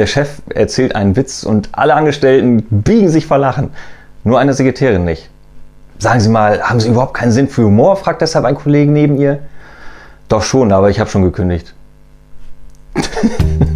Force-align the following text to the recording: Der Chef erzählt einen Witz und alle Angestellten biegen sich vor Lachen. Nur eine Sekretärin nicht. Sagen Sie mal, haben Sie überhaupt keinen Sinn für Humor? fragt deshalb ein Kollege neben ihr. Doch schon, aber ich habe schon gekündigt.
Der 0.00 0.06
Chef 0.06 0.40
erzählt 0.48 0.94
einen 0.94 1.14
Witz 1.14 1.42
und 1.42 1.68
alle 1.72 1.92
Angestellten 1.92 2.62
biegen 2.70 3.10
sich 3.10 3.26
vor 3.26 3.36
Lachen. 3.36 3.68
Nur 4.24 4.38
eine 4.38 4.54
Sekretärin 4.54 5.04
nicht. 5.04 5.28
Sagen 5.98 6.20
Sie 6.20 6.30
mal, 6.30 6.62
haben 6.62 6.80
Sie 6.80 6.88
überhaupt 6.88 7.12
keinen 7.12 7.32
Sinn 7.32 7.48
für 7.48 7.64
Humor? 7.64 7.96
fragt 7.96 8.22
deshalb 8.22 8.46
ein 8.46 8.54
Kollege 8.54 8.90
neben 8.90 9.18
ihr. 9.18 9.40
Doch 10.28 10.42
schon, 10.42 10.72
aber 10.72 10.88
ich 10.88 11.00
habe 11.00 11.10
schon 11.10 11.22
gekündigt. 11.22 11.74